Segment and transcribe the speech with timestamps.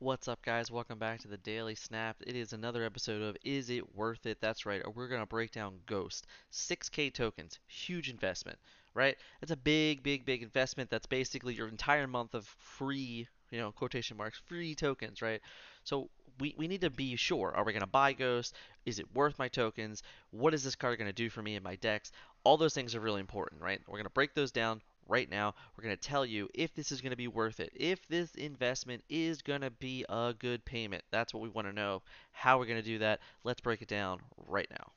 [0.00, 0.72] What's up, guys?
[0.72, 2.16] Welcome back to the Daily Snap.
[2.26, 4.38] It is another episode of Is It Worth It?
[4.40, 4.82] That's right.
[4.92, 6.26] We're going to break down Ghost.
[6.52, 7.60] 6K tokens.
[7.68, 8.58] Huge investment,
[8.92, 9.16] right?
[9.40, 10.90] It's a big, big, big investment.
[10.90, 15.40] That's basically your entire month of free, you know, quotation marks, free tokens, right?
[15.84, 17.54] So we, we need to be sure.
[17.54, 18.56] Are we going to buy Ghost?
[18.84, 20.02] Is it worth my tokens?
[20.32, 22.10] What is this card going to do for me in my decks?
[22.42, 23.80] All those things are really important, right?
[23.86, 25.54] We're going to break those down right now.
[25.76, 28.34] We're going to tell you if this is going to be worth it, if this
[28.34, 31.04] investment is going to be a good payment.
[31.10, 32.02] That's what we want to know.
[32.32, 34.92] How we're going to do that, let's break it down right now.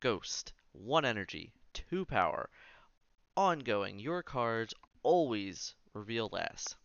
[0.00, 2.48] Ghost, 1 energy, 2 power,
[3.36, 3.98] ongoing.
[3.98, 6.76] Your cards always reveal last.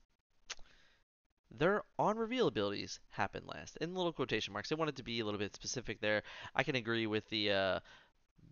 [1.51, 3.77] Their on reveal abilities happen last.
[3.77, 4.71] In little quotation marks.
[4.71, 6.23] I wanted to be a little bit specific there.
[6.53, 7.79] I can agree with the uh,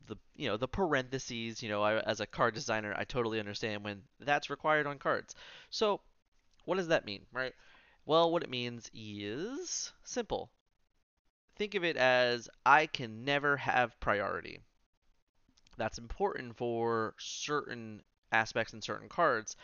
[0.08, 3.84] the you know the parentheses you know I, as a card designer i totally understand
[3.86, 5.36] when that's required on cards.
[5.70, 6.02] So
[6.66, 7.54] what does that mean right?
[8.06, 10.52] Well what it means is simple.
[11.56, 14.62] Think of it as i can never have priority.
[15.78, 19.56] That's important for certain aspects in certain cards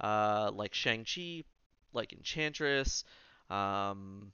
[0.00, 1.44] uh, like shang-chi
[1.92, 3.04] like enchantress
[3.50, 4.32] um,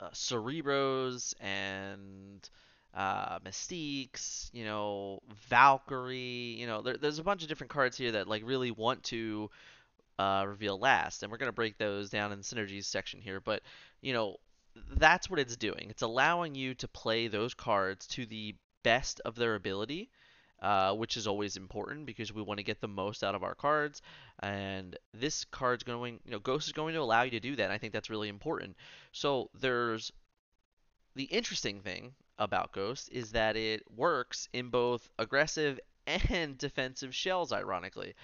[0.00, 2.48] uh, cerebros and
[2.94, 8.12] uh, Mystiques, you know, Valkyrie, you know, there, there's a bunch of different cards here
[8.12, 9.50] that like really want to
[10.18, 13.40] uh, reveal last, and we're gonna break those down in the synergies section here.
[13.40, 13.62] But
[14.00, 14.36] you know,
[14.96, 15.86] that's what it's doing.
[15.90, 20.10] It's allowing you to play those cards to the best of their ability,
[20.60, 23.54] uh, which is always important because we want to get the most out of our
[23.54, 24.02] cards.
[24.40, 27.70] And this card's going, you know, Ghost is going to allow you to do that.
[27.70, 28.76] I think that's really important.
[29.12, 30.12] So there's
[31.14, 37.52] the interesting thing about Ghost is that it works in both aggressive and defensive shells,
[37.52, 38.14] ironically.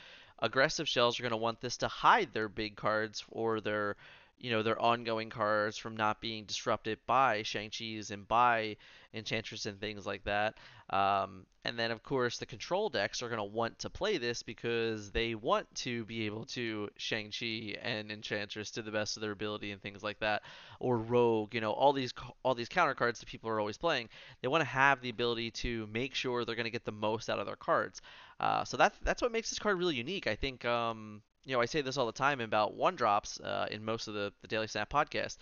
[0.40, 3.96] Aggressive shells are going to want this to hide their big cards or their
[4.38, 8.76] you know their ongoing cards from not being disrupted by Shang-Chi's and by
[9.14, 10.54] Enchantress and things like that.
[10.90, 14.42] Um, and then of course the control decks are going to want to play this
[14.42, 19.30] because they want to be able to Shang-Chi and Enchantress to the best of their
[19.30, 20.42] ability and things like that.
[20.80, 22.12] Or Rogue, you know, all these
[22.42, 24.08] all these counter cards that people are always playing.
[24.42, 27.30] They want to have the ability to make sure they're going to get the most
[27.30, 28.02] out of their cards.
[28.40, 30.26] Uh, so that's that's what makes this card really unique.
[30.26, 33.66] I think um, you know, I say this all the time about one drops uh,
[33.70, 35.36] in most of the, the Daily Snap podcast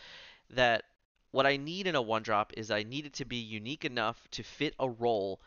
[0.51, 0.85] that
[1.31, 4.29] what I need in a one drop is I need it to be unique enough
[4.33, 5.41] to fit a role,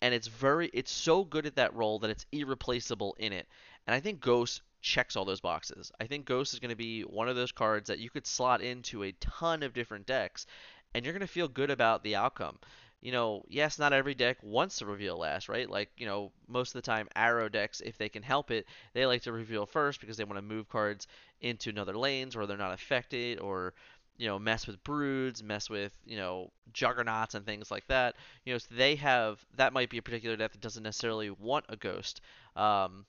[0.00, 3.48] and it's very it's so good at that role that it's irreplaceable in it.
[3.86, 5.90] And I think Ghost checks all those boxes.
[6.00, 8.60] I think Ghost is going to be one of those cards that you could slot
[8.60, 10.46] into a ton of different decks,
[10.94, 12.58] and you're going to feel good about the outcome
[13.02, 15.68] you know, yes, not every deck wants to reveal last, right?
[15.68, 19.04] Like, you know, most of the time, Aero decks, if they can help it, they
[19.06, 21.08] like to reveal first because they want to move cards
[21.40, 23.74] into another lanes where they're not affected or,
[24.16, 28.14] you know, mess with broods, mess with, you know, juggernauts and things like that.
[28.44, 31.64] You know, so they have, that might be a particular deck that doesn't necessarily want
[31.68, 32.20] a ghost.
[32.54, 33.04] Um,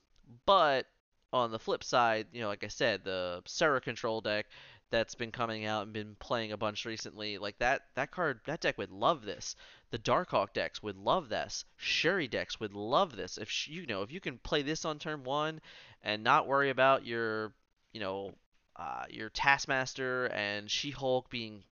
[0.46, 0.86] but
[1.32, 4.46] on the flip side, you know, like I said, the Sera control deck
[4.90, 8.60] that's been coming out and been playing a bunch recently, like that that card that
[8.60, 9.56] deck would love this.
[9.94, 11.64] The Darkhawk decks would love this.
[11.76, 13.38] Shuri decks would love this.
[13.38, 15.60] If you know if you can play this on turn one
[16.02, 17.54] and not worry about your
[17.92, 18.34] you know
[18.74, 21.62] uh, your Taskmaster and She-Hulk being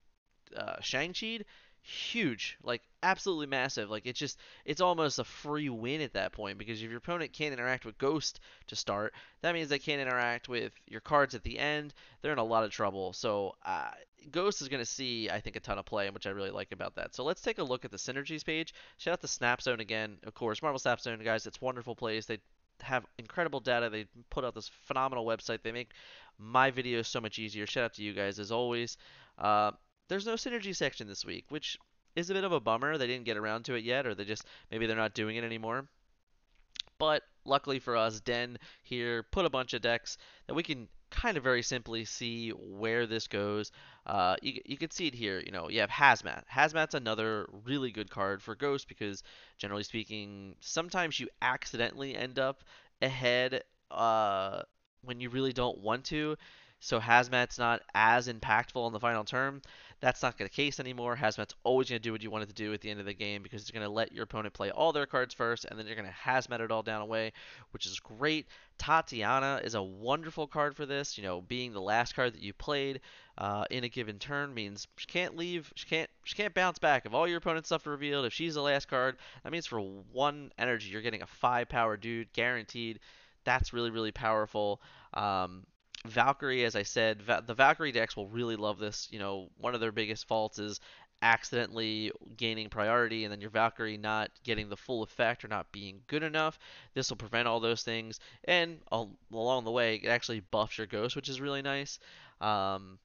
[0.55, 1.43] uh, Shang-Chi'd,
[1.83, 3.89] huge, like absolutely massive.
[3.89, 7.33] Like it's just it's almost a free win at that point because if your opponent
[7.33, 11.43] can't interact with Ghost to start, that means they can't interact with your cards at
[11.43, 11.93] the end.
[12.21, 13.13] They're in a lot of trouble.
[13.13, 13.91] So uh,
[14.31, 16.71] Ghost is going to see, I think, a ton of play, which I really like
[16.71, 17.13] about that.
[17.13, 18.73] So let's take a look at the synergies page.
[18.97, 20.61] Shout out to Snapzone again, of course.
[20.61, 22.25] Marvel Snapzone guys, it's wonderful place.
[22.25, 22.39] They
[22.81, 23.89] have incredible data.
[23.89, 25.63] They put out this phenomenal website.
[25.63, 25.91] They make
[26.39, 27.67] my videos so much easier.
[27.67, 28.97] Shout out to you guys as always.
[29.37, 29.71] Uh,
[30.07, 31.77] there's no synergy section this week, which
[32.15, 32.97] is a bit of a bummer.
[32.97, 35.43] They didn't get around to it yet, or they just maybe they're not doing it
[35.43, 35.87] anymore.
[36.99, 41.37] But luckily for us, Den here put a bunch of decks that we can kind
[41.37, 43.71] of very simply see where this goes.
[44.05, 45.39] Uh, you, you can see it here.
[45.39, 46.43] You know, you have Hazmat.
[46.51, 49.23] Hazmat's another really good card for Ghost because,
[49.57, 52.63] generally speaking, sometimes you accidentally end up
[53.01, 54.63] ahead uh,
[55.03, 56.35] when you really don't want to.
[56.79, 59.61] So Hazmat's not as impactful in the final term.
[60.03, 61.15] That's not the case anymore.
[61.15, 63.05] Hazmat's always going to do what you want it to do at the end of
[63.05, 65.79] the game because it's going to let your opponent play all their cards first, and
[65.79, 67.31] then you're going to Hazmat it all down away,
[67.71, 68.47] which is great.
[68.77, 71.17] Titania is a wonderful card for this.
[71.17, 72.99] You know, being the last card that you played
[73.37, 75.71] uh, in a given turn means she can't leave.
[75.75, 76.09] She can't.
[76.25, 77.05] She can't bounce back.
[77.05, 79.15] If all your opponent's stuff revealed, if she's the last card,
[79.45, 82.99] that means for one energy you're getting a five power dude guaranteed.
[83.45, 84.81] That's really really powerful.
[85.13, 85.63] Um,
[86.05, 89.07] Valkyrie, as I said, Va- the Valkyrie decks will really love this.
[89.11, 90.79] You know, one of their biggest faults is
[91.21, 96.01] accidentally gaining priority and then your Valkyrie not getting the full effect or not being
[96.07, 96.59] good enough.
[96.93, 98.19] This will prevent all those things.
[98.43, 98.79] And
[99.31, 101.99] along the way, it actually buffs your Ghost, which is really nice.
[102.41, 102.99] Um,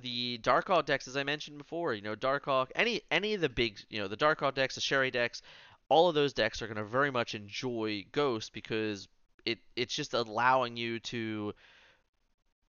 [0.00, 3.78] the Darkhawk decks, as I mentioned before, you know, Darkhawk, any any of the big,
[3.90, 5.42] you know, the Darkhawk decks, the Shuri decks,
[5.90, 9.06] all of those decks are going to very much enjoy Ghost because
[9.44, 11.52] it it's just allowing you to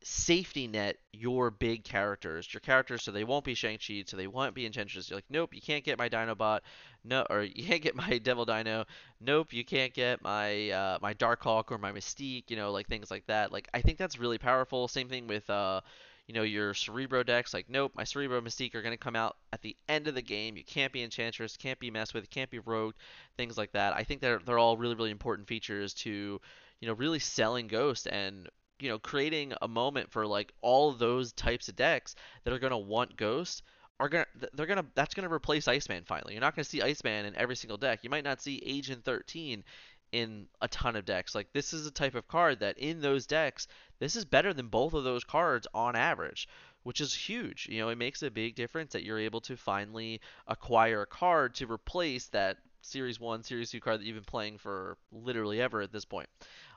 [0.08, 4.54] safety net your big characters, your characters, so they won't be Shang-Chi, so they won't
[4.54, 5.10] be Enchantress.
[5.10, 6.60] You're like, nope, you can't get my Dinobot,
[7.04, 8.86] no, or you can't get my Devil Dino,
[9.20, 13.10] nope, you can't get my uh, my Darkhawk or my Mystique, you know, like things
[13.10, 13.52] like that.
[13.52, 14.88] Like I think that's really powerful.
[14.88, 15.82] Same thing with uh,
[16.28, 17.52] you know, your Cerebro decks.
[17.52, 20.56] Like, nope, my Cerebro Mystique are to come out at the end of the game.
[20.56, 22.98] You can't be Enchantress, can't be messed with, can't be rogued,
[23.38, 23.96] things like that.
[23.96, 26.40] I think they're they're all really really important features to
[26.80, 28.48] you know really selling Ghost and
[28.80, 32.78] you know, creating a moment for like all those types of decks that are gonna
[32.78, 33.64] want Ghost
[34.00, 36.34] are gonna they're gonna that's gonna replace Iceman finally.
[36.34, 38.00] You're not gonna see Iceman in every single deck.
[38.04, 39.64] You might not see Agent 13
[40.12, 41.36] in a ton of decks.
[41.36, 43.68] Like this is a type of card that in those decks,
[44.00, 46.48] this is better than both of those cards on average,
[46.84, 47.68] which is huge.
[47.70, 51.56] You know, it makes a big difference that you're able to finally acquire a card
[51.56, 55.82] to replace that Series 1, Series 2 card that you've been playing for literally ever
[55.82, 56.30] at this point.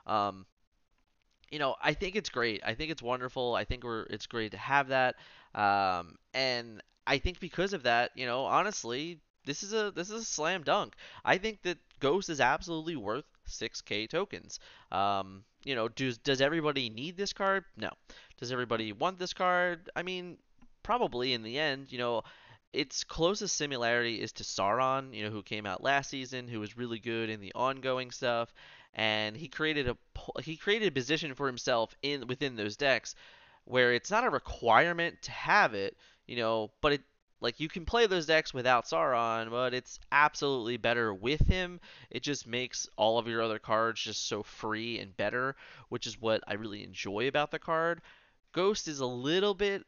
[0.07, 0.45] Um,
[1.51, 2.61] you know, I think it's great.
[2.65, 3.55] I think it's wonderful.
[3.55, 5.15] I think we're it's great to have that.
[5.55, 10.21] Um, and I think because of that, you know, honestly, this is a this is
[10.21, 10.93] a slam dunk.
[11.25, 14.59] I think that Ghost is absolutely worth 6k tokens.
[14.91, 17.65] Um, you know, does does everybody need this card?
[17.75, 17.89] No.
[18.39, 19.89] Does everybody want this card?
[19.95, 20.37] I mean,
[20.83, 22.23] probably in the end, you know,
[22.71, 26.77] its closest similarity is to Sauron, you know, who came out last season, who was
[26.77, 28.53] really good in the ongoing stuff
[28.93, 29.97] and he created a
[30.41, 33.15] he created a position for himself in within those decks
[33.65, 35.95] where it's not a requirement to have it,
[36.25, 37.01] you know, but it
[37.41, 41.79] like you can play those decks without Sauron, but it's absolutely better with him.
[42.09, 45.55] It just makes all of your other cards just so free and better,
[45.87, 48.01] which is what I really enjoy about the card.
[48.51, 49.85] Ghost is a little bit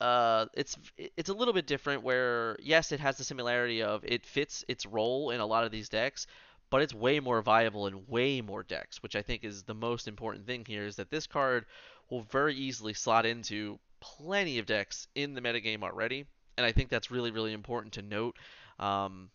[0.00, 0.76] uh, it's
[1.16, 4.84] it's a little bit different where yes it has the similarity of it fits its
[4.84, 6.26] role in a lot of these decks
[6.72, 10.08] but it's way more viable in way more decks, which I think is the most
[10.08, 11.66] important thing here is that this card
[12.08, 16.24] will very easily slot into plenty of decks in the metagame already,
[16.56, 18.38] and I think that's really, really important to note.
[18.78, 19.28] Um,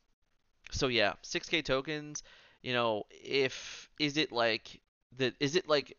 [0.71, 2.23] so yeah, 6k tokens,
[2.63, 4.81] you know, if is it like
[5.17, 5.95] that is it like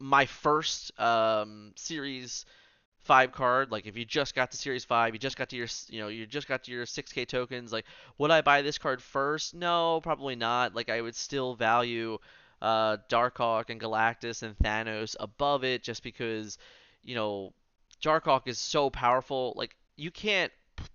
[0.00, 2.44] my first um, series
[3.02, 3.70] five card.
[3.70, 6.08] Like if you just got to Series Five, you just got to your you know
[6.08, 7.72] you just got to your 6K tokens.
[7.72, 7.84] Like
[8.18, 9.54] would I buy this card first?
[9.54, 10.74] No, probably not.
[10.74, 12.18] Like I would still value
[12.60, 16.58] uh, Darkhawk and Galactus and Thanos above it just because
[17.02, 17.52] you know
[18.02, 19.52] Darkhawk is so powerful.
[19.56, 20.52] Like you can't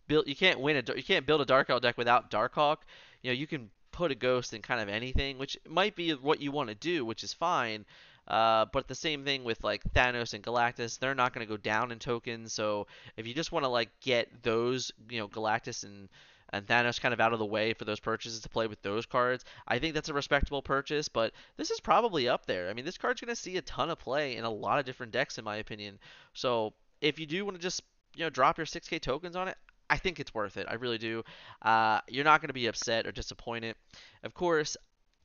[0.08, 2.78] build you can't win a you can't build a Darkhawk deck without Darkhawk.
[3.22, 6.40] You know you can put a ghost in kind of anything, which might be what
[6.40, 7.86] you want to do, which is fine.
[8.28, 11.58] Uh, but the same thing with like Thanos and Galactus, they're not going to go
[11.58, 12.54] down in tokens.
[12.54, 16.10] So if you just want to like get those, you know, Galactus and
[16.52, 19.06] and Thanos kind of out of the way for those purchases to play with those
[19.06, 21.10] cards, I think that's a respectable purchase.
[21.10, 22.70] But this is probably up there.
[22.70, 24.86] I mean, this card's going to see a ton of play in a lot of
[24.86, 26.00] different decks, in my opinion.
[26.34, 27.82] So if you do want to just
[28.16, 29.58] you know drop your 6K tokens on it,
[29.90, 30.68] I think it's worth it.
[30.70, 31.24] I really do.
[31.62, 33.76] Uh, you're not going to be upset or disappointed.
[34.24, 34.76] Of course,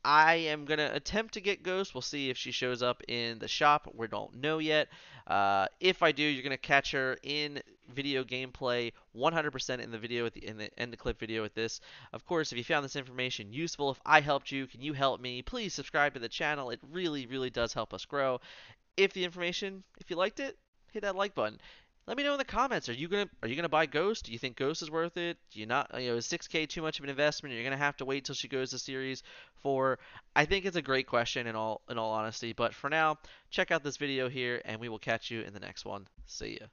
[0.05, 1.95] I am going to attempt to get Ghost.
[1.95, 3.89] We'll see if she shows up in the shop.
[3.95, 4.89] We don't know yet.
[5.27, 7.63] Uh, if I do, you're going to catch her in
[7.95, 11.55] video gameplay 100% in the video at the in the end the clip video with
[11.55, 11.81] this.
[12.13, 15.21] Of course, if you found this information useful, if I helped you, can you help
[15.21, 15.43] me?
[15.43, 16.71] Please subscribe to the channel.
[16.71, 18.41] It really, really does help us grow.
[18.97, 20.59] If the information, if you liked it,
[20.93, 21.59] hit that like button
[22.07, 22.89] let me know in the comments.
[22.89, 24.25] Are you gonna are you gonna buy Ghost?
[24.25, 25.37] Do you think Ghost is worth it?
[25.53, 25.91] Do you not?
[26.01, 27.55] You know, is 6K too much of an investment?
[27.55, 29.23] You're gonna have to wait till she goes to Series
[29.63, 29.99] 4.
[30.35, 32.53] I think it's a great question in all in all honesty.
[32.53, 33.19] But for now,
[33.51, 36.09] check out this video here, and we will catch you in the next one.
[36.27, 36.67] See ya.